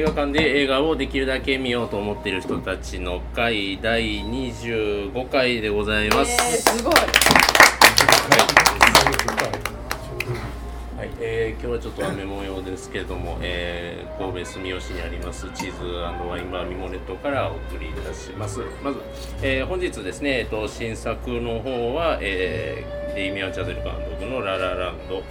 [0.00, 6.32] 映画館で映画をできるだけ見ようと思っている人たちの会第25回でございます。
[6.32, 6.94] えー、すごい。
[6.94, 7.00] は
[11.04, 18.60] い、えー、今日はちょっと雨模様ですけれども、えー、神戸住吉にありますチーズワインバーミモレットからお送りいたします。
[18.82, 19.00] まず、
[19.42, 23.92] えー、本日ですね、えっと、新作の方は、えー、デイミアン・チャゼル監
[24.26, 25.22] のララランド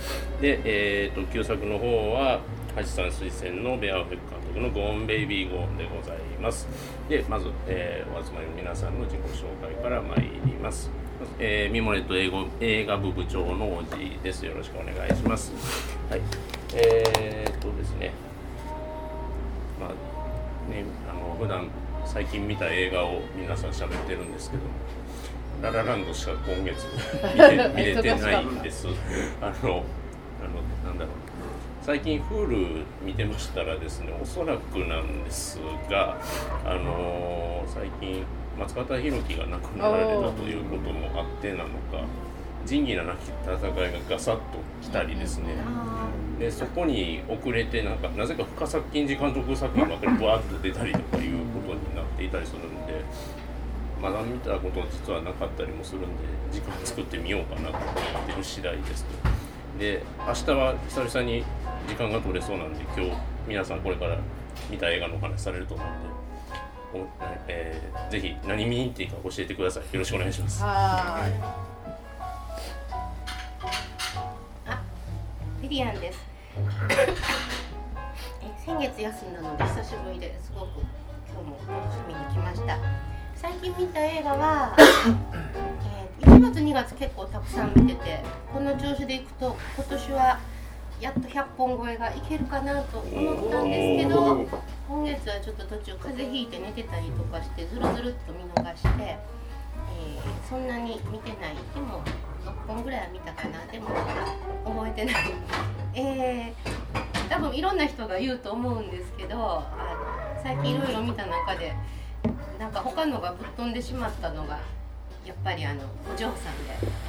[0.42, 2.42] で、えー、と旧作の方は
[2.78, 6.68] 橋さん推薦のベアフェック監督のゴーンベイビーゴーンでございます。
[7.10, 10.90] で、まず、えー、お集まりの皆さんの自己紹介から参ります。
[11.38, 14.46] えー、ミモレット英語映画部部長のおじです。
[14.46, 15.52] よろしくお願いします。
[16.10, 16.22] はい。
[16.76, 18.14] えー、っとですね。
[19.80, 19.90] まあ、
[20.72, 21.68] ね、あの、普段
[22.06, 24.70] 最近見た映画を皆さん喋ってるんですけども、
[25.62, 26.88] ララランドしか今月
[27.76, 28.88] 見れてないんです。
[29.42, 29.54] あの、あの、
[30.86, 31.30] なんだろう。
[31.82, 36.18] 最近 Hulu 見てましたらですねおそらくなんですが
[36.64, 38.24] あのー、最近
[38.60, 42.06] 松方弘樹が亡くなられたということもあってなのか
[42.66, 44.42] 仁義ななき戦いがガサッと
[44.82, 45.56] 来たりですね
[46.38, 53.04] でそこに遅れてなんかなぜか深作金次監督作品ばかりバーッと出たりとかいうことになっていたりするんで
[54.02, 56.08] まだ見たこと実はなかったりもするんで
[56.52, 57.88] 時間作ってみようかなと思
[58.24, 59.06] ってる次第です
[59.78, 61.44] で明日は久々に
[61.88, 63.12] 時間が取れそうなんで今日
[63.48, 64.18] 皆さんこれから
[64.70, 66.20] 見た映画のお話されると思うん
[66.92, 67.08] で、
[67.48, 69.84] えー、ぜひ何見に行っていいか教えてください。
[69.94, 70.64] よろしくお願いします。
[70.64, 70.72] はい。
[74.66, 74.82] あ
[75.62, 76.20] リリアンです。
[78.42, 80.82] え先月休んだので久しぶりですごく
[81.32, 90.40] 今日も楽しみに来ました最近見た映画は、えー、1月2月結構たくさん見ててこの調子でいくと今年は
[91.00, 94.46] やっと100本超えがいけるかなと思ったんですけど
[94.90, 101.56] 今月はちょっと途中風邪ひいて寝てたりとかしてずるずるっと見逃して、えー、そんなに見てない。
[101.56, 102.04] でも
[102.44, 103.66] 6本ぐらいは見たかな。
[103.72, 103.88] でも
[104.66, 105.16] 覚えてない。
[105.94, 111.74] えー、多分いろんな人が言うと思うんですけどあの最近いろいろ見た中で
[112.60, 114.60] なんか他のがぶっ飛んでしまったのが
[115.26, 115.82] やっぱりあの
[116.14, 117.00] お嬢さんで。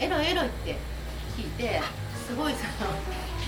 [0.00, 0.76] エロエロいって
[1.36, 1.80] 聞いて
[2.26, 2.66] すごいさ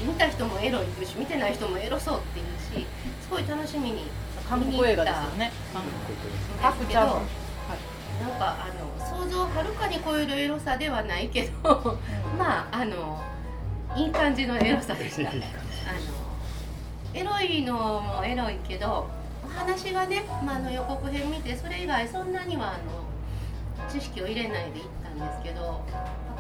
[0.05, 2.47] 見た人もエロいっていうし見てない人もエロそうっていう
[2.83, 2.87] し
[3.23, 4.05] すごい楽しみに
[4.49, 5.53] 韓国映画ですよね。
[5.73, 11.99] 韓国ですけど、はい、なんかあの想像をはるかに超えるエロさではないけど
[12.39, 13.21] まああの
[13.97, 15.41] いい感じのエロさでした あの
[17.13, 19.20] エロいのもエロいけどお
[19.57, 25.83] 話がね、まあ、の予告編見てそれ以外そんなにはあの知識を入れないでいったんですけど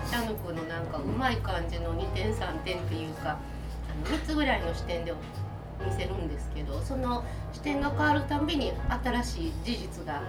[0.06, 5.12] シャヌクのなんかうまい感じの2点3点っていうかあの3つぐらいの視点で
[5.84, 8.72] 見せるんですけどその視点が変わるたびに
[9.02, 10.22] 新しい事実が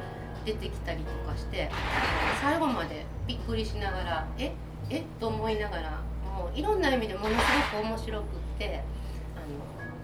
[0.46, 1.70] 出てきたりとかして
[2.42, 4.52] 最後までびっくりしながらえ
[4.90, 5.00] え？
[5.00, 5.92] っと思いながら
[6.36, 7.36] もういろんな意味でものす
[7.74, 8.26] ごく面白くっ
[8.58, 8.82] て
[9.36, 9.40] あ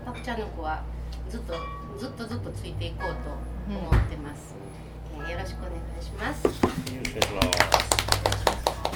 [0.07, 0.83] のパク・チャヌクは
[1.29, 1.53] ずっと
[1.97, 4.53] ずっとずっとついていこうと思ってます、
[5.17, 6.45] うん、えー、よろしくお願いします。
[6.45, 7.97] よろしくお願いします。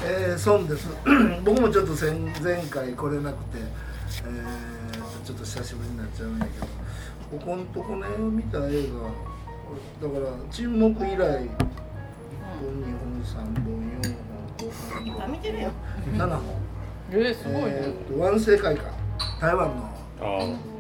[0.05, 0.87] えー、損です。
[1.43, 6.65] 僕もちょっと前前回来れなくて、えー、ちょっと久しぶりになっちゃうんだけど
[7.39, 8.89] ここのとこね見た映
[10.01, 11.47] 画だから沈黙以来、うん、2
[12.99, 14.15] 本3本4
[14.59, 14.69] 本
[15.05, 15.71] 5本見てるよ。
[16.13, 16.41] 7本。
[17.11, 18.85] えー、すごいね、えー、ワン世界観。
[19.39, 19.89] 台湾の。
[20.21, 20.70] あ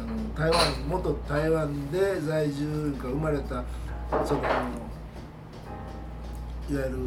[0.00, 3.64] の台湾元台湾で在住が生まれた
[4.24, 4.48] そのいわ
[6.68, 6.98] ゆる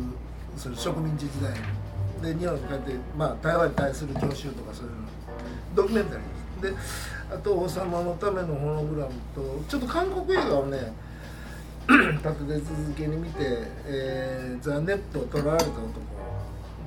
[0.58, 1.54] それ植民地時代
[2.22, 4.98] で日本に帰って、まあ、台湾に対する徴収とかそういうの
[5.76, 10.94] ドキュメンタリーですであと「王様のためのホログラムと」ちょっと韓国映画をね
[11.88, 13.40] 立て続けに見て
[13.86, 15.82] 「えー、ザ・ネットを取られた男」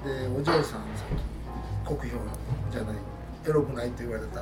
[0.05, 0.79] でお嬢さんさ
[1.85, 2.19] っき国評
[2.71, 2.97] じゃない
[3.47, 4.41] エロくないって言われた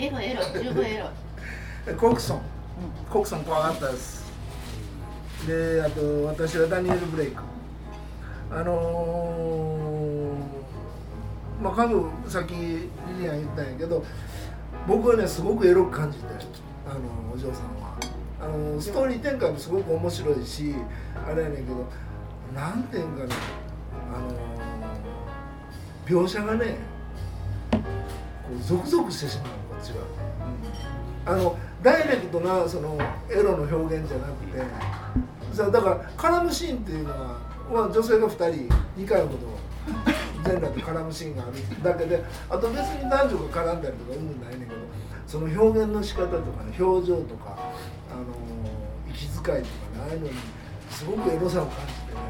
[0.00, 1.10] エロエロ十分エロ。
[1.94, 2.42] コクソン。
[3.10, 4.24] コクソン怖かったです。
[5.46, 7.42] であと私はダニエル・ブレイク。
[8.50, 12.88] あのー、まあ多分さっきリ
[13.20, 14.02] リアン言ったんやけど
[14.88, 16.24] 僕はねすごくエロく感じて
[16.88, 17.00] あの
[17.34, 17.98] お嬢さんは。
[18.40, 20.74] あのストーリー展開もすごく面白いし
[21.30, 21.86] あれやねんけど
[22.54, 23.34] なんていうんかな
[24.16, 26.76] あのー、描写がね
[27.70, 27.78] こ
[28.58, 32.98] うゾクゾクしてしまうこっちは、うん、あのダイレクトなその
[33.30, 39.38] エロの表現じゃなくてだから絡むシーンっていうのはまあ、女性が2人2回ほど
[40.44, 44.80] 全裸で絡むシーンがあるだけであと別に男女が絡んだりとかうんぬんないねんけど
[45.24, 47.56] その表現の仕方とかね表情とか、
[48.10, 49.62] あのー、息遣いとかね
[50.00, 50.32] ああいのに
[50.90, 52.20] すごくエロさを感じてね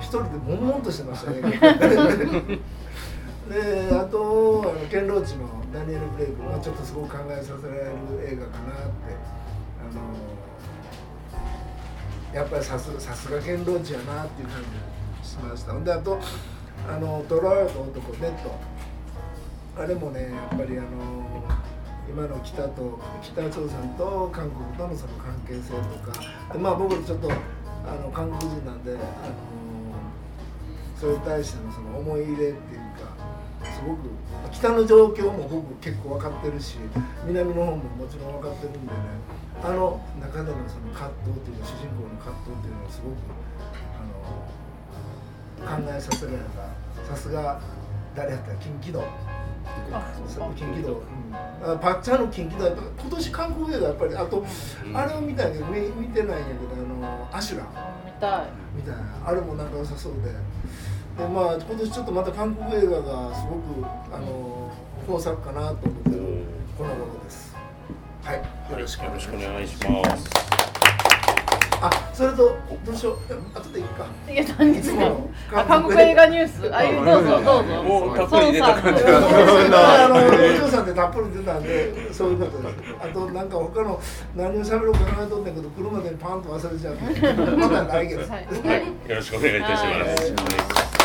[0.00, 2.60] 一人で悶々としてましたね。
[3.50, 7.90] であとあのケンローチのダニエル・ブレイクはちょっとすごく考えさせられる
[8.22, 9.16] 映画かなって
[9.82, 10.00] あの、
[12.32, 14.68] やっぱりさすさすがケンローチやなっていう感じ
[15.38, 15.80] がしました。
[15.80, 16.20] であと
[16.88, 18.54] あの「トライアと男ネット」
[19.76, 20.86] あれもねやっぱりあの
[22.08, 26.52] 今の北と北朝鮮と韓国とのその関係性とか。
[26.52, 27.34] でまあ僕ちょっとあ
[28.00, 29.00] の韓国人なんで、あの
[30.96, 33.39] それに対してのその思い入れっていうか。
[33.80, 34.00] すごく
[34.52, 36.76] 北の状況も僕結構分かってるし
[37.24, 38.84] 南の方ももちろん分かってるんでね。
[39.62, 43.16] あの中でのその葛藤っていうか主人公の葛藤っていうのはすごく
[45.68, 47.60] あの考えさせられたさすが
[48.14, 49.04] 誰やったら近畿道
[50.56, 51.02] 近畿道、
[51.72, 54.44] うん、パッチャーの近畿道やっぱ今年韓国映画やっぱりあと、
[54.86, 57.64] うん、あれを見たいけど見見てないんやけどあのアシュラ。
[58.04, 58.46] 見たい。
[58.74, 59.02] みたいな。
[59.26, 60.32] あれもなんか良さそうで
[61.20, 64.70] でまあ今年ちょっとまた韓国映画がすごくあの
[65.02, 66.16] 豊作かなと思ってる
[66.78, 67.54] この頃です。
[68.24, 68.36] はい。
[68.72, 70.30] よろしくよろしくお願いします。
[71.82, 72.56] あそれと
[72.86, 73.16] どうしよう。
[73.54, 74.06] 後でいいか。
[74.30, 75.64] いや何ですか？
[75.64, 76.74] 韓国映画ニュース。
[76.74, 77.82] あどうぞどうぞ。
[77.82, 80.20] もうたっぷり出た感じあのお
[80.56, 82.68] 嬢さんでたっぷり出たんでそういうことで。
[82.70, 84.00] すあとなんか他の
[84.34, 88.42] 何を喋ろうか考えとけど車でパンと忘れちゃうまだ来月はい。
[89.10, 90.06] よろしくお願いいたしま
[90.86, 90.99] す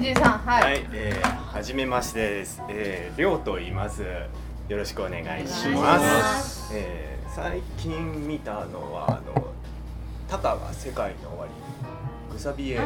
[0.00, 4.00] 新人さんはい、はい、えー、はじめましてです、えー、りょうと言います。
[4.00, 6.00] よろしくお願いしま
[6.40, 6.72] す。
[6.74, 9.46] えー最近見たのはあの
[10.26, 11.52] 「タカが世界の終わり」
[12.32, 12.82] グサビエグ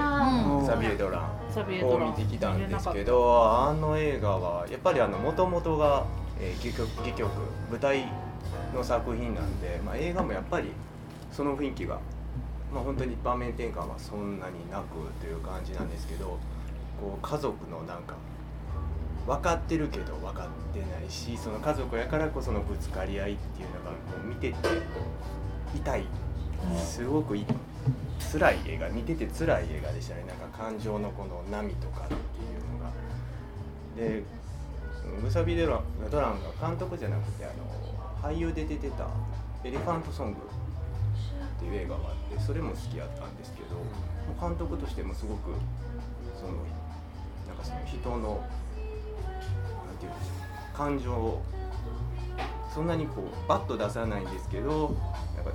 [0.66, 1.86] サビエドラン。
[1.86, 6.04] を見てきたんですけどあの映画はやっぱりもともとが、
[6.40, 7.30] えー、戯曲戯曲
[7.70, 8.06] 舞台
[8.74, 10.72] の作品なんで、まあ、映画もやっぱり
[11.30, 12.00] その雰囲気が、
[12.74, 16.38] まあ、本当に場面転換はそんなになくという感じなんですけど
[17.00, 18.14] こう家族のなんか
[19.26, 24.56] 分かってるけど分かってないしその家族やからこそのぶつかり合いっていうのがこう見てて
[25.74, 26.04] 痛い
[26.84, 27.36] すごく
[28.32, 32.92] 辛い映画見てて辛い映画でしたねなんか感情のこの波とかっていうのが。
[33.96, 34.44] で
[35.22, 35.80] ムサビデラ
[36.10, 37.54] ドランが監督じゃなくてあの
[38.22, 39.06] 俳優で出てた
[39.62, 43.76] 「エレファントソング」っていう映画があってそれも好きやったんですけど
[44.40, 45.52] 監督としてもすごく
[46.36, 46.52] その
[47.70, 48.44] なんかその人の
[49.98, 50.32] ていうんでしょ
[50.74, 51.42] う感情を
[52.72, 54.96] そんなにこうバッと出さないんですけど
[55.36, 55.52] なんか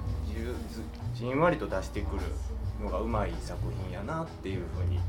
[1.14, 2.22] じんわりと出してくる
[2.82, 5.00] のがうまい作品やなっていうふうに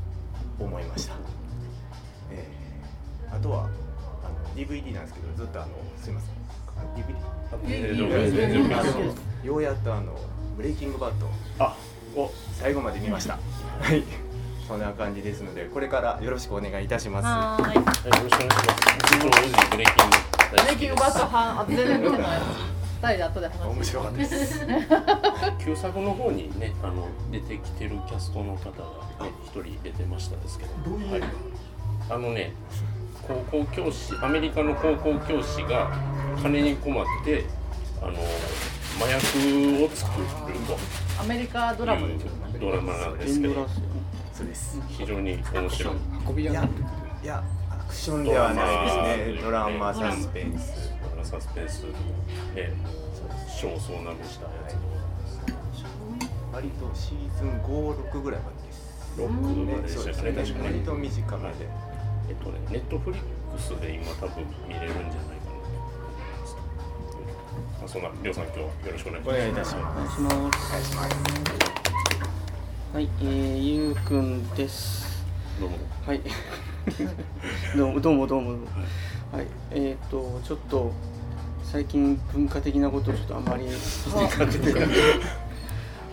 [0.59, 1.13] 思いました、
[2.31, 3.69] えー、あとは
[4.23, 6.31] あの DVD なんですけどずっとあのすいません。
[6.95, 7.15] DVD
[9.43, 10.17] ようやっとあの
[10.57, 11.27] ブレイキングバット。
[12.15, 13.39] を最後まで見ました。
[13.79, 14.30] はい
[14.71, 17.25] そんな感じですのでこれからよろしくお願いいたします。
[17.25, 17.75] はい。
[17.75, 19.69] よろしくお願いします。
[19.69, 20.15] ブレイキング
[20.49, 22.39] ブレイキングバットは全然見てない。
[23.01, 24.65] 二人で後で話面白かったです
[25.59, 31.05] 旧作の方にねあの出てきてるキャストの方がね一人出てましたですけどどうい。
[31.09, 31.23] う、はい、
[32.09, 32.53] あのね
[33.27, 35.91] 高校教師アメリカの高校教師が
[36.41, 37.43] 金に困って
[38.01, 38.13] あの
[39.01, 40.25] 麻薬を作る
[40.65, 40.77] と
[41.19, 43.67] アメリカドラマですよね、ドラマなんですけど
[44.45, 44.79] です。
[44.87, 45.93] 非常に面白い。
[46.27, 46.55] 運び屋い
[47.25, 48.63] やアクションではな
[49.13, 49.41] いですね。
[49.41, 50.91] ドラマサスペンス。
[51.01, 51.85] ドラマサスペンス。
[52.55, 52.73] え
[53.47, 54.75] 賞を総なめしたやつ。
[56.53, 59.05] 割とシーズン56ぐらいまでです。
[59.17, 60.31] 6まででしたね。
[60.31, 61.55] 確かに割と短めで。
[62.29, 63.21] えっとねネットフリッ
[63.53, 65.51] クスで今多分見れるんじゃないかな
[67.81, 69.35] まあ、そんな、りょうさん、今日はよろしくお願いします。
[69.35, 70.21] お願いいたします。
[70.21, 72.00] お願いします。
[72.93, 75.23] はい、えー、ゆうくんです。
[75.61, 75.77] どうも。
[76.05, 76.19] はい。
[77.77, 78.49] どうも、どうも、どうも。
[79.31, 80.91] はい、えっ、ー、と、ちょっと。
[81.63, 83.65] 最近文化的なことをちょっとあまり。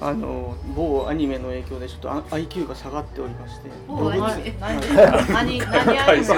[0.00, 3.69] あの某アニメの影響でちょっと IQ が下がっておりまして。
[3.88, 4.12] 動物
[4.45, 4.81] 園何？
[4.81, 5.59] 何？
[5.59, 6.35] 何アニメ？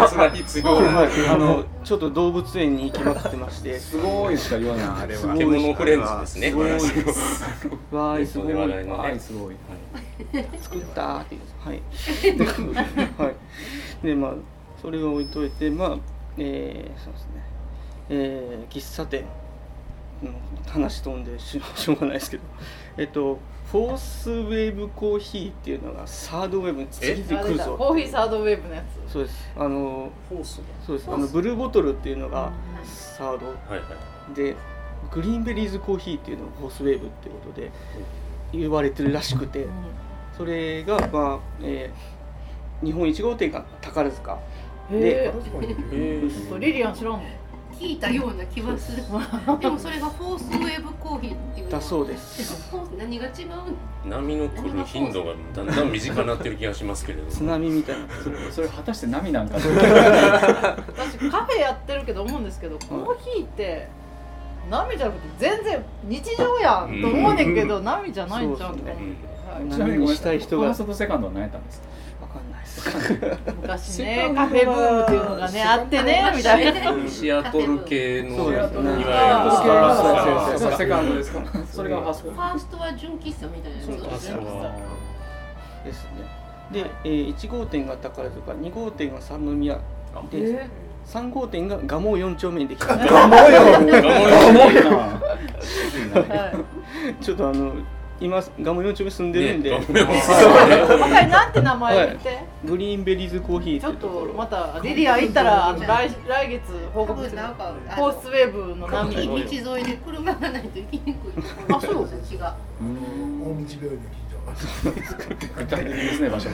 [1.29, 3.79] あのちょっと動物園に行きまくってまして。
[3.79, 5.37] すごいしか言わないあれは。
[5.37, 8.39] 獣フレンズですねわーいす。
[8.39, 9.57] ごいわーいすごい。
[10.61, 11.41] 作ったっていう。
[11.59, 11.83] はい。
[13.19, 14.07] はい。
[14.07, 14.35] でまあ
[14.81, 15.99] それを置いといてまあ
[16.39, 17.43] えー、そうですね。
[18.09, 19.27] えー、喫茶店
[20.67, 22.43] 話飛んでししょうがないですけど
[23.01, 23.39] えっと
[23.73, 27.77] フォースウェーブコーヒーっていうのがサードウェーブに次々来るぞ。
[27.79, 29.13] コーヒーサードウェーブのやつ。
[29.13, 29.51] そうです。
[29.57, 31.11] あのフォースそうです。
[31.11, 32.53] あのブルーボトルっていうのが
[32.85, 33.47] サード。
[33.47, 33.79] はいは
[34.33, 34.35] い。
[34.35, 34.57] で
[35.11, 37.71] グリーンベリーズコーヒーっていうのがフォースウェーブっていうことで
[38.53, 39.67] 言われてるらしくて。
[40.37, 42.21] それがまあ、えー
[42.85, 44.39] 日本1号店が宝塚。
[44.91, 45.33] でへ
[45.93, 47.23] ええリリアン知らんの？
[47.81, 48.99] 聞いたような気はする。
[49.59, 52.71] でもそれがフォースウェーブコーヒーっていうのだそうでです。
[52.75, 53.65] もフォース何が違うの
[54.05, 57.31] 波の来る頻度がだんだん身近になってる気がしますけれども。
[57.31, 58.07] 津波みたいな。
[58.53, 59.55] それ果たして波なんか？
[59.57, 59.67] 私
[61.31, 63.89] カフェやってるけど思うんですけどコーヒーって
[64.69, 69.01] 波じゃなくて全然日常やんと思うねんけど波じゃないんちゃうんと思って、
[69.51, 69.71] はい。
[69.71, 70.17] ちなみにごめんなさい。
[70.17, 70.65] したい人が。
[70.65, 71.89] ファーストとセカンドは何やったんですか？
[73.63, 77.09] 昔ねカフェブームっていうのがねあってねみたいな。
[77.09, 78.81] シアトル系のそうですね。
[78.83, 81.43] いわゆるあーそれがセカンドですか。
[81.73, 82.31] それがファースト。
[82.31, 84.41] ファーストは純喫茶みたいなやつですね。
[85.85, 86.11] ですね
[86.73, 89.81] で、えー、1号店が宝塚2号店が三宮で
[90.33, 90.69] え
[91.07, 92.95] 3号店が蒲生4丁目にできた。
[92.97, 93.01] は
[97.21, 97.25] い。
[97.25, 97.73] ちょっとあの
[98.21, 99.81] 今蒲生4丁目住んでるんで、ね
[101.29, 104.79] なんて名前言って、グリーンベリーズコーヒーっちょっとまた。
[104.83, 106.63] リリア行ったらあの来来月
[106.93, 107.31] 報多告する。
[107.31, 111.33] 分なんかフォースウェーブの道波道沿いで車がないと行きにくい。
[111.75, 112.09] あそう。
[112.09, 112.55] 土地が。
[112.79, 112.91] 大道
[113.43, 114.01] 病院
[115.57, 116.49] 具体的ですね場所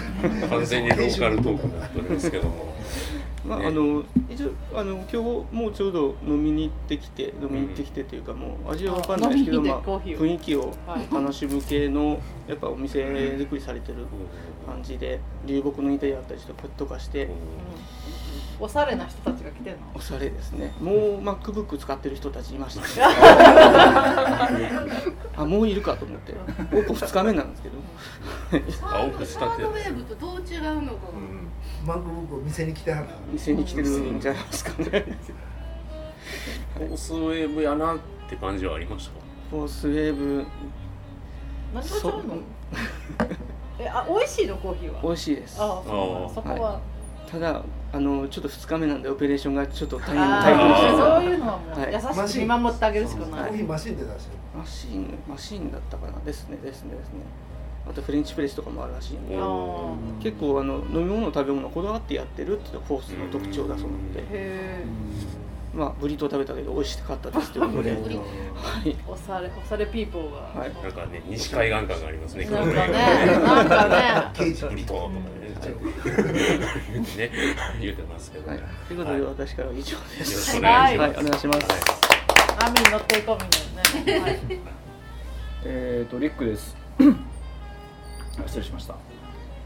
[0.50, 2.74] 完全にローカルトークになっておりますけども
[3.46, 3.66] まあ、ね。
[3.66, 5.16] あの一応あの今日
[5.54, 11.14] もうちょうど飲みに行ってきて飲みに行ってきてというかもう味は分かんないですけど、まあ、雰囲気をはい。
[11.14, 14.06] 楽しむ系のやっぱお店作りされてる
[14.66, 17.28] 感じで流木の板やったりとかとかして。
[18.58, 19.80] おしゃれな人たちが来てんの？
[19.94, 20.72] おしゃれですね。
[20.80, 23.06] もう MacBook 使ってる人たちいました。
[23.06, 23.14] ね
[25.36, 26.32] あもういるかと思って。
[26.32, 27.74] オープン2日目なんですけど。
[28.72, 31.08] サードサードウェーブとどう違うのか
[31.86, 35.18] マンクブックを店に来てはる店に来てるんじゃないですかね。
[36.74, 39.14] フォースウェーブやなって感じはありました？
[39.14, 40.44] かフォースウェーブ
[41.72, 42.42] 何がちゃうの
[43.78, 45.02] えあ美味しいのコーヒーは？
[45.02, 45.56] 美味しいです。
[45.60, 46.80] あそそこは、
[47.30, 47.62] ただ
[47.92, 50.22] あのちょっと2日目なんでオペレーションがちょっと大変。
[50.22, 51.92] あ大変そういうのはもう、はい。
[51.92, 56.18] 優しく見守ってあげるしかない、コーヒーマシンで出してマシーンマシーンだったかな。
[56.24, 57.20] ですねですねですね
[57.88, 59.36] あとフレンチプレスとかもあるらしいんで。
[60.22, 64.84] 結構あの飲み物食べ物こだわってやってるっていうのがフォースの特徴だそうなので、へ
[65.72, 68.26] まあブリトー食べたけど美味しかったですということで、ブリトは
[68.84, 68.90] い。
[68.90, 70.72] えおしゃれおしゃれピーポーが、はい。
[70.82, 74.30] なんかね西海岸感がありますねなんかねなんかね。
[74.34, 75.20] ケージブリトーとかね
[76.92, 77.30] 言ってね
[77.80, 78.48] 言ってますけど。
[78.48, 78.58] はい。
[78.58, 80.50] ね、ということで私からは以上でよろす。
[80.50, 80.94] しくお願い。
[80.94, 81.66] しはい、ますお願いします。
[82.58, 83.50] 波に乗っていこうみ
[84.04, 84.40] たいなね、はい。
[85.64, 86.74] えっとリックです。
[86.98, 87.02] あ
[88.46, 88.94] 失礼しました。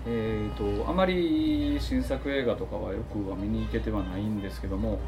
[0.07, 4.99] えっ、とあまり新作映画とかはよくは見に行けてはないんですけども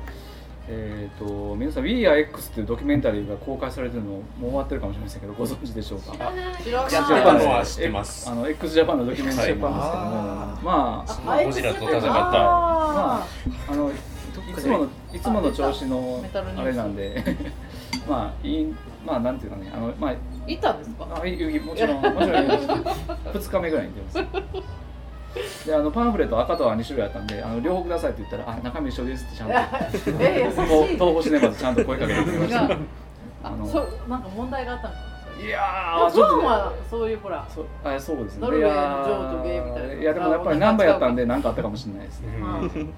[0.69, 6.12] えっ、と皆さん「We Are X」っていうドキュメンタリーが公開されてるのもう終わってるかもしれませんけどご存知でしょうか？
[6.12, 6.90] 知らない知らない。
[6.90, 8.31] 知ってたのは知ってます。
[8.31, 12.09] あの x ジャパンのドキュメンタリーなんですけども、はまあゴジラと戦った。
[12.09, 13.26] まあ
[13.69, 16.25] ああのいつものいつもの調子の
[16.57, 17.23] あれなんで
[18.09, 21.06] まあいいまあなんていうかねあのまあーいたんですか？
[21.21, 23.49] あいいもちろん もちろんいいです。
[23.49, 24.62] 2日目ぐらいに行ってま
[25.62, 25.66] す。
[25.66, 29.54] であのパンフレット赤とは2種類あったんであの両方くださいって言ったら「あ中身一緒です」ってちゃんと
[30.23, 30.66] え優しい。
[30.66, 32.68] 東東宝シネマズちゃんと声かけてくれました。
[32.68, 32.76] が
[33.44, 35.00] あのそうなんか問題があったのか
[35.42, 35.61] いや
[36.04, 38.42] なジョンはそういうほらそうあそうですね。
[38.42, 42.28] ノルウェーのジョーとゲイみたいないやでもやっぱりナンバーやったんで何かあったかもしれないですね。
[42.38, 42.92] うん。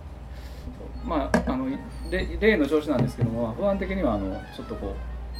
[1.04, 1.66] まああの
[2.11, 4.90] 例例の調子なんですけども不安的にはあのちょっとこう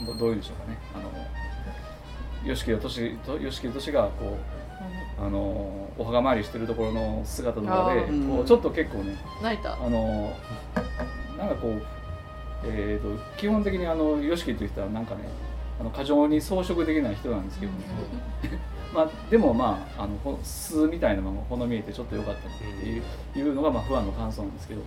[0.07, 0.79] どどういうんでしょうかね。
[0.95, 4.37] あの吉木敏と吉木敏がこ
[5.21, 9.75] うあのお墓参りしてるところの姿とかでこうちょっと結構ね泣いた。
[9.75, 10.33] あの
[11.39, 11.83] なんかこう
[12.67, 15.21] えー、と基本的にあの YOSHIKI という人はなんかね
[15.79, 17.73] あの過剰に装飾的な人なんですけど、
[18.95, 23.03] まあ、でもまああのこ素みたいなのもほの見えてちょっと良かったっていう,、
[23.39, 24.81] いうのがまあ不安の感想なんですけど、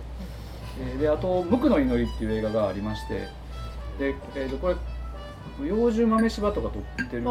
[0.80, 3.28] えーであと「無垢の祈り」っていう映画がありまして。
[3.98, 4.76] で、えー、とこれ
[5.64, 7.24] 幼獣豆柴とか撮ってる監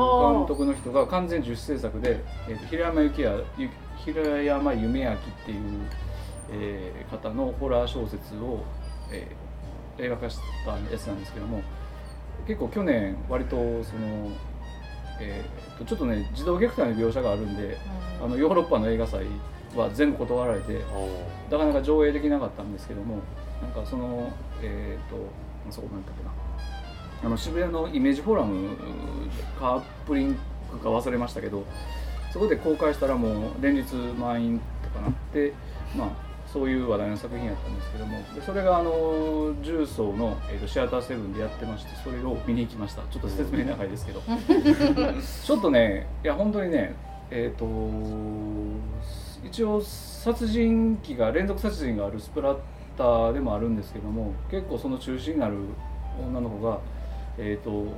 [0.48, 3.70] 督の人が完全自主制作で、えー、と平山幸也ゆ
[4.06, 5.58] 平山夢明っていう、
[6.52, 8.64] えー方のホラー小説を、
[9.12, 9.48] えー
[10.00, 11.64] 映画化したやつなんですけども
[12.46, 14.32] 結構去年割とその、
[15.20, 17.78] えーとちょっとね児童虐待の描写があるんで
[18.24, 19.26] あのヨーロッパの映画祭
[19.76, 20.82] は全部断られて
[21.50, 23.20] なかなか上映できなかったんですけども
[23.62, 24.32] なんかその
[24.62, 25.16] えっ、と
[25.72, 26.32] そこなんだっけな
[27.24, 28.78] あの渋谷のイメージフォーラム
[29.60, 30.38] カープリン
[30.72, 31.64] クか忘れましたけど
[32.32, 35.54] そこで公開したらもう連日満員とかなって
[35.96, 43.02] まあそういう話題の作品やったんですけどもでそれがあの重曹の、えー、とシアターセブンでやってましてそれを見に行きました。
[43.12, 44.22] ちょっと説明長いですけど。
[45.44, 46.96] ちょっとねいや本当にね
[47.30, 47.68] えっ、と
[49.44, 52.58] 一応殺人鬼が連続殺人があるスプラッ
[52.98, 55.56] ターでもあるんですけども結構その中心になる
[56.26, 56.80] 女の子が
[57.38, 57.92] えーと、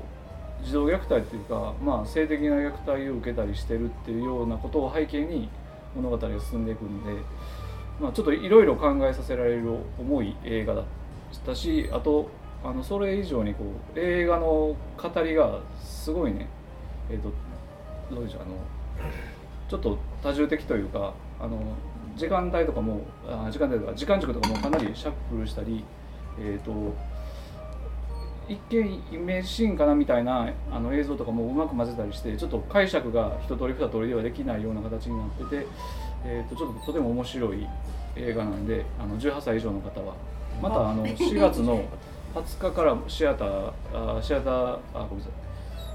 [0.63, 5.49] 児童虐待っていうか、まあ、性的な虐待を受けたりしてるっていうようなことを背景に
[5.95, 7.13] 物語が進んでいくんで、
[7.99, 10.85] まあ、ちょっといろいろ考えさせられる重い映画だっ
[11.45, 12.29] たしあと
[12.63, 13.63] あのそれ以上にこ
[13.95, 16.49] う映画の語りがすごいね
[17.09, 17.31] えっ、ー、と
[18.13, 18.51] どうでしょうあの
[19.69, 21.57] ちょっと多重的というかあの
[22.17, 25.85] 時間帯とかもあ時間帯とか時間軸とかもかなりシャッフルしたり
[26.37, 26.93] えっ、ー、と
[28.49, 35.67] 一見イメージシーンかなみたいなあの映像とかもうまく混ぜたりしてちょっと解釈が一通り二通りではできないような形になってて、
[36.25, 37.67] えー、とちょっととても面白い
[38.15, 40.15] 映画なんであの18歳以上の方は
[40.61, 41.83] またあの4月の
[42.33, 45.31] 20日からシアターあシアターあごめんなさい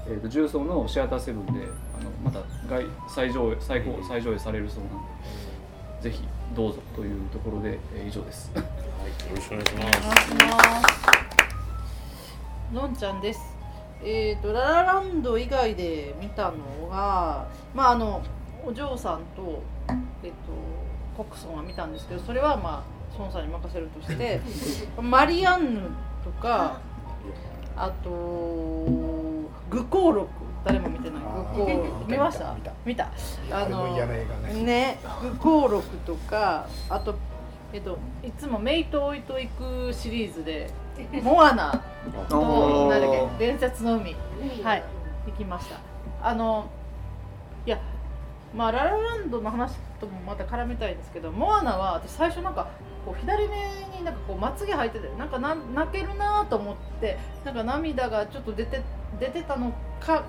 [0.07, 6.23] えーと、重曹のシアターセブンであのまた外再上映再高再上映されるそうなんでぜひ
[6.55, 8.51] どうぞというところで、えー、以上です。
[8.53, 11.24] はい、よろしくお願いします。
[12.75, 13.39] のんちゃんです。
[14.03, 18.21] えっ、ー、とララランド以外で見たのが、まああの
[18.65, 20.35] お嬢さんとえっ、ー、と
[21.15, 24.41] コクソンは見たんですけど、それはまあ孫さんに任せるとして、
[25.01, 25.81] マリアンヌ
[26.25, 26.81] とか、
[27.77, 28.09] あと
[29.69, 30.29] グコーロク
[30.65, 31.23] 誰も見てない。
[31.23, 32.73] グコー見ました？
[32.85, 33.09] 見た。
[33.51, 33.87] あの
[34.65, 34.99] ね。
[35.21, 37.15] グコーロクとかあと
[37.73, 40.69] えっといつもメイト置いといくシリーズで
[41.21, 41.71] モアナ
[42.29, 44.15] と何だっけ伝説の海。
[44.63, 44.83] はい。
[45.27, 45.77] 行きました。
[46.21, 46.65] あの
[47.65, 47.79] いや
[48.55, 52.67] まあララランドの話ともまた絡めたいんですけどモアナは私最初なんか
[53.05, 53.57] こう左目
[53.97, 58.81] になんかこうまつげ入っててなんかな泣けるなと思ってなんか涙がちょっと出て
[59.19, 60.23] 出てたのか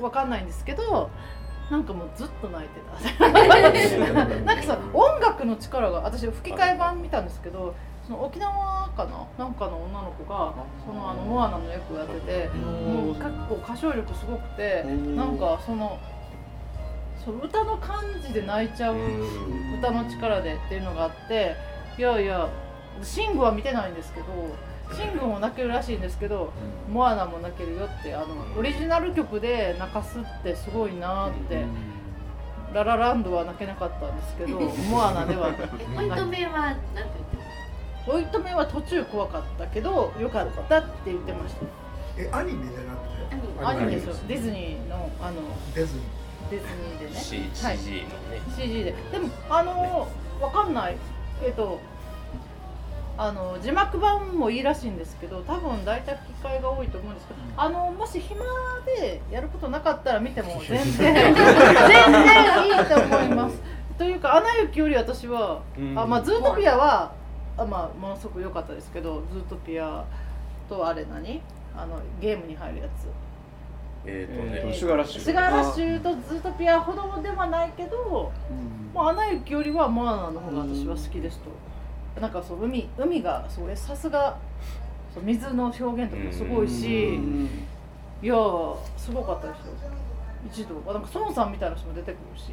[0.00, 1.10] わかんないんですけど
[1.70, 3.28] なんかもうずっと泣いてた。
[3.30, 7.74] なんかさ音楽の力が私吹き替え版見たんですけど
[8.06, 9.26] その沖縄かな？
[9.44, 10.54] なんかの女の子が
[10.86, 14.84] そのあのモアナの役をやっててもう結構歌唱力すごくて
[15.16, 15.98] なんかその
[17.24, 18.96] その歌の感じで泣いちゃう
[19.78, 21.56] 歌の力でっていうのがあって
[21.96, 22.48] いやいや
[23.02, 24.26] シングは見てないんですけど
[24.92, 26.52] シングも泣けるらしいんですけど
[26.90, 28.26] モアナも泣けるよってあの
[28.58, 31.64] オリジナル曲で泣かすってすごいなって。
[32.74, 34.58] ララランドは泣けなかったんですけど、
[34.90, 35.52] モアナでは。
[35.94, 37.44] ポイント名は何て言って
[38.06, 41.66] ロイトメは途中怖かったけどよかったって言ってました。
[42.18, 43.64] えアニメじゃなくて？
[43.64, 43.92] アニメ。
[43.92, 44.14] ですよ。
[44.26, 45.40] ディズニーのあの
[45.74, 46.50] ディズニー。
[46.50, 48.42] ディズニーでね、C、はい、CG のね。
[48.56, 48.94] CG で。
[49.12, 50.08] でもあの
[50.40, 50.96] わかんない。
[51.42, 51.78] えっ、と
[53.16, 58.44] あの字幕版もいいらしいんですけど多分大体吹き替えが多いと思うんですけどあのもし暇
[58.84, 63.62] でやることなかったら見ても全然 全然いいと思います。
[63.96, 65.60] というか「アナ雪」より私は、
[65.94, 67.12] あまあ、ズートピアは
[67.56, 70.04] あまあものすごく良かったですけどズートピア
[70.68, 71.40] とあれ何？
[71.76, 73.08] あのゲームに入るやつ。
[74.06, 75.22] えっ、ー、とね、えー、シュガーラッシュ。
[75.22, 81.73] シュガーラッシュとズートピアほどではないけど、うん、まあ、アナ雪よりはモアナの方が私は好きですと、うん、
[82.20, 84.38] なんかそう海海がそれさすが
[85.22, 87.48] 水の表現とかすごいし、うん、
[88.22, 88.34] いや
[88.96, 89.74] すごかったですよ。
[90.46, 90.74] 一度。
[90.92, 92.52] なんか孫さんみたいな人も出てくるし。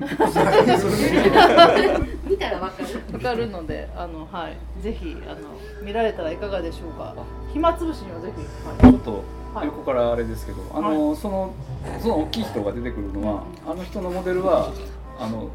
[2.24, 2.88] 見たらわかる。
[3.12, 4.56] わかるのであのはい。
[4.80, 5.40] ぜひあの
[5.82, 7.14] 見られたらいかがでしょうか。
[7.52, 8.40] 暇つぶしにはぜひ、
[8.84, 9.22] はい、ちょっと
[9.64, 11.52] 横からあれですけど、はい、あの、その
[12.00, 14.72] その大きい人が出てくるのは、あの人のモデルは
[15.18, 15.50] あの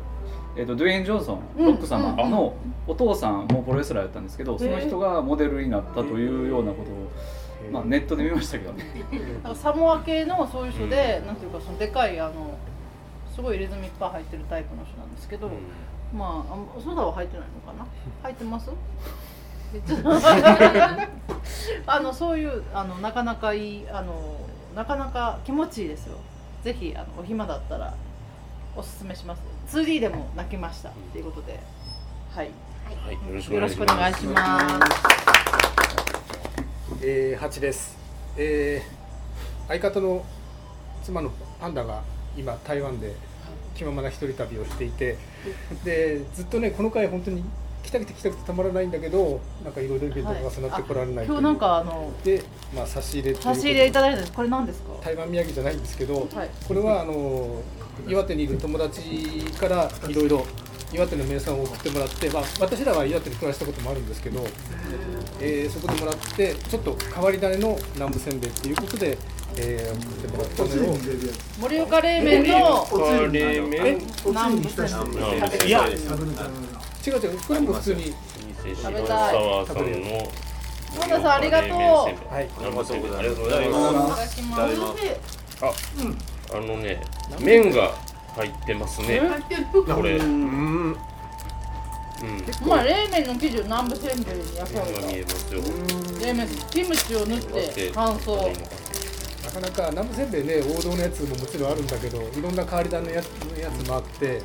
[0.57, 2.55] えーと、ドゥエイン・ジョンソンロック様の
[2.87, 7.11] お父さんもプロレスラーやったんですけど、その人がモデルになったというようなことを
[7.71, 8.83] まあ、ネットで見ましたけどね。
[9.43, 12.31] なんかサモア系のそういう人で、うん、なんていうかそのでかいあの
[13.33, 17.85] すごいリズムいっぱい入ってるタイプの人なんですけど、うん、まあソーダは入ってないのかな？
[18.23, 18.69] 入ってます？
[21.87, 24.37] あのそういうあのなかなかいいあの
[24.75, 26.17] なかなか気持ちいいですよ。
[26.63, 27.93] ぜひあのお暇だったら
[28.75, 29.41] おすすめします
[29.71, 31.59] 2D でも泣きましたっていうことで。
[32.35, 32.49] はい、
[33.05, 34.85] はい、よろしくお願いします。
[37.01, 37.97] えー、8です、
[38.37, 40.25] えー、相方の
[41.03, 42.03] 妻のパンダが
[42.37, 43.13] 今台湾で
[43.75, 45.17] 気ままな一人旅をしていて。
[45.83, 47.43] でずっとねこの回本当に
[47.85, 51.37] 来たくて来たくてたまらないんだけどなんかいろいろイベントが重なってこられないという。
[51.37, 52.43] 今日なんかあので、
[52.75, 54.33] まあ、差し入れ差し入れいただいたんです。
[54.33, 54.89] これ何ですか？
[55.03, 56.49] 台湾土産じゃないんですけど、はい。
[56.67, 57.61] これはあの
[58.07, 59.01] 岩手にいる友達
[59.59, 60.45] からいろいろ
[60.93, 64.45] 岩手の名産を送ってもらって、まあ、私らは岩手に暮らしたこともあるんですけど、
[65.39, 69.17] えーそこでもらってちょっと変わり種の南部せんべいっていうことで、
[69.57, 70.65] えー送ってもらった
[71.61, 72.85] 盛岡冷麺の
[74.25, 74.87] 南部せん
[77.05, 78.13] 違う違うこれも普通に。
[78.75, 79.35] 食べたい。
[79.35, 81.69] 本田さんありがとう。
[81.71, 83.07] はいありがとうご
[83.49, 84.15] ざいいます。
[84.15, 84.67] ただきま
[85.73, 85.85] す
[86.53, 87.01] あのね
[87.39, 87.93] 麺が
[88.35, 89.21] 入ってますね。
[89.71, 90.17] これ。
[90.17, 90.25] うん。
[90.91, 90.97] うん。
[92.65, 95.51] まあ冷麺の生地を南部せんべいに焼き上げ麺が見えます
[96.25, 98.51] 冷麺キムチを塗って乾燥。
[99.45, 104.41] なかなか南部せんべいね王道のやつももちろんあるんだけどいろんな変わり種のやつのやつもあって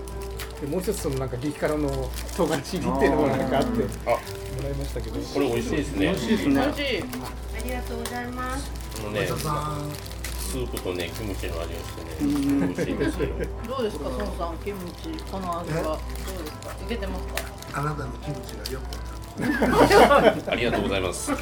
[0.61, 4.11] でもう一つそのなんか激辛の唐辛子入りっていうのがなんかあってもあ
[4.63, 5.19] らいましたけど。
[5.21, 6.07] これ美味しいですね。
[6.07, 6.55] 美味しいですね。
[6.55, 7.05] 美味しいあ
[7.65, 8.71] りがとうございます。
[9.01, 12.31] あのねスープとねキムチの味がしてね
[12.67, 13.29] 美味しいですよ。
[13.69, 15.83] どうですか孫さんキムチこの味は。
[15.83, 16.01] どうで
[16.45, 16.73] すか？
[16.85, 17.27] いけてます
[17.73, 17.81] か？
[17.81, 18.85] あなたのキムチがよく
[20.51, 21.31] ありがとうございます。
[21.33, 21.37] は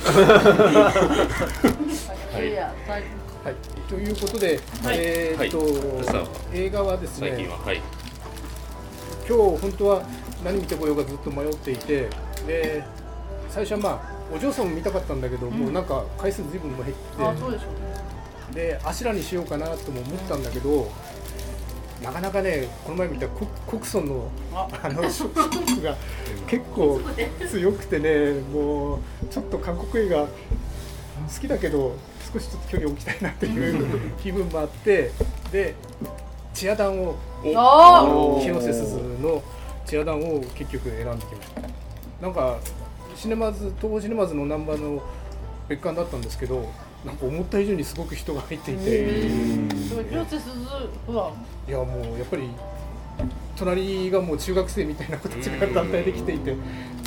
[3.51, 3.55] い。
[3.89, 4.97] ということで、はい。
[4.99, 5.59] えーっと、
[6.19, 6.29] はい。
[6.55, 7.81] 映画はです最近ねははい
[9.29, 10.03] 今日本当は
[10.43, 12.09] 何見てこようかずっと迷っていて
[12.47, 12.83] で
[13.51, 16.97] 最初はまあお嬢さんも見たかったんだけど、もうなんか回数ずいぶんも減っ
[18.53, 20.91] てであしらにしようかなとも思ったんだけど
[22.03, 24.69] なかなかねこの前見たココクソンのあ。
[24.83, 25.97] あのショックが
[26.47, 27.01] 結構
[27.49, 28.99] 強くてねもう
[29.31, 30.29] ちょっと韓国映画好
[31.41, 31.97] きだけど
[32.33, 35.11] 少しちょっと距離を置きたいなっていう気分もあって
[35.51, 35.75] で
[36.59, 37.15] チアダンを
[37.55, 38.43] あおー。
[38.43, 39.41] 広瀬すずの
[39.87, 41.61] チアダンを結局選んできました。
[42.21, 42.59] なんか
[43.15, 45.01] シネマズ東宝シネマズのナンバーの
[45.69, 46.69] 別館だったんですけど
[47.07, 49.29] なんか思った以上にすごく人が入っていて。
[50.11, 50.67] 広瀬すず
[51.13, 51.33] は
[51.69, 52.51] いやもうやっぱり
[53.57, 56.57] 隣がもう中学生みたいな子たちが団体で来ていて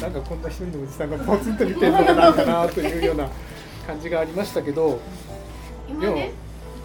[0.02, 3.28] なんかこんな一人のおじさんがポツンと見てるのがなんかなというような
[3.86, 4.98] 感じがありましたけど。
[5.90, 6.32] 今ね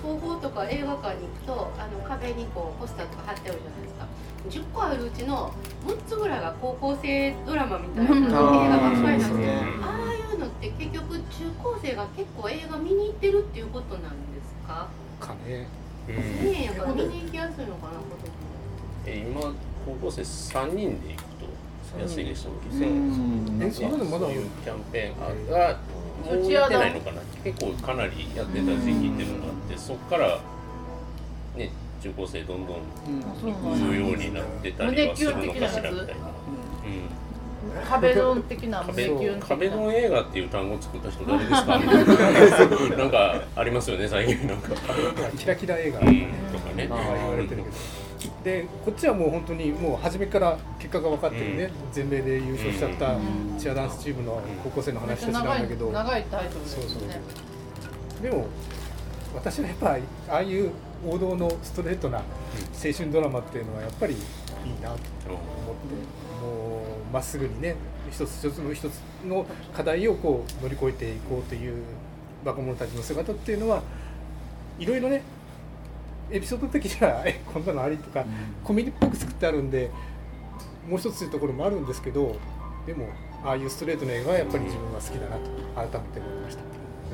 [0.06, 4.06] 東宝とか映画館に行くとあの壁にこうポスターとか貼ってあるじゃないですか。
[4.46, 5.52] 10個あるうちの
[5.84, 8.30] 6つぐらいが高校生ドラマみたいな映うん。
[8.30, 9.30] 画ばっかりなんです
[9.82, 11.22] ああいうのって結局中
[11.60, 14.86] 高生が結構映画見に行ってるっていうことなんですか？
[15.18, 15.66] かね。
[16.08, 16.22] うんね
[16.60, 18.04] えやから見に行きやすいのかな子。
[18.04, 18.32] 供
[19.06, 19.40] え今
[19.84, 23.58] 高校生3人で行くと安いでしたっけ、うん。
[23.62, 25.76] えそんなのまだそういうキャンペーンが
[26.24, 30.38] がもうやってないのかな結構かなりやってた時期っていうのがあってそこから
[31.56, 31.70] ね
[32.02, 36.12] 中高生どんどん行くようになってたりはするのかしらみたいな。
[36.12, 36.12] うん。
[37.88, 39.48] 壁ドン的な壁胸キュン的な。
[39.48, 41.78] 壁ドン映画っていう単語を作った人誰ですか？
[42.96, 44.70] なんかありますよね最近なんか、
[45.36, 45.98] キラキラ映画。
[46.00, 46.06] うん、
[46.52, 46.86] とかね。
[46.88, 48.05] 言われてるけど
[48.44, 53.58] でこっちはもう本当にもう初めから結果が分かってるね、全米で優勝しちゃったうん。
[53.58, 57.00] チアダンスチームの高校生の話たちなんだけど、長いタイトルでそうそうそう。
[57.00, 57.20] すね
[58.22, 58.46] でも
[59.34, 59.98] 私はやっぱ
[60.32, 60.70] ああいう
[61.06, 64.20] 王道のストレートな青春ドラマっていうのはやっぱりいい
[64.80, 65.06] なと思って
[66.42, 67.76] もうまっすぐにね
[68.10, 71.82] 一つ一つの一つの課題をこう乗り越えていこうという
[72.44, 73.82] 若者たちの姿っていうのは
[74.78, 75.22] いろいろね
[76.30, 78.24] エピソード的にはえこんなのありとか、
[78.64, 79.90] コメディっぽく作ってあるんで
[80.88, 82.36] もう一つというところもあるんですけど
[82.86, 83.08] でも
[83.44, 86.66] ああいうストレートな映画はやっぱり自分は好きだなと改めて思いましたよ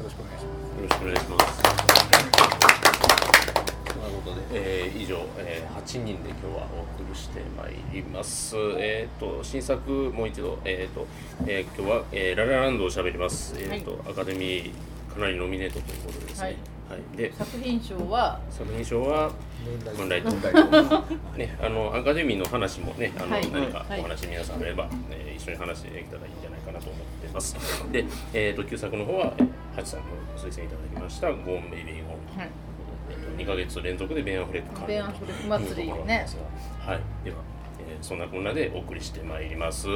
[0.02, 1.62] ろしくお願いしますよろしくお願いします。
[3.84, 8.56] ということで、えー以上、えー8人で今日はお送りしてまいります。
[8.78, 11.06] えっ、と新作もう一度、えっ、と、
[11.46, 13.54] えー今日は、えーララランドを喋ります。
[13.58, 14.72] えっ、と、アカデミー
[15.12, 16.56] かなりノミネートということですね。
[16.88, 17.16] はい。
[17.16, 18.40] で作品賞は？
[18.50, 19.30] 作品賞は
[19.64, 20.30] ムーンライト。
[21.38, 27.56] ね、あのアカデミーの話もね、あの、はい何かはいお話皆さんあれば、えー一緒に話していけたらいいんじゃないかなと思ってます。
[27.90, 32.38] で、えっ、と旧作の方は、えーハチさんのご推薦いただきましたゴーンベイビーゴーン。
[32.38, 32.48] はい
[33.10, 36.26] えーと2ヶ月連続でベンアフレック関連ベンアフレック祭りね
[36.86, 37.36] はい、では、
[37.80, 39.88] えーそんなこんなでお送りしてまいります。